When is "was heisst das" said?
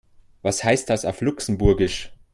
0.41-1.05